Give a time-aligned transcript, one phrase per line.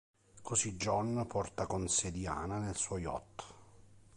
[0.41, 3.43] Così, John porta con sé Diana nel suo yacht.